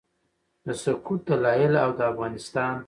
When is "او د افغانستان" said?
1.83-2.75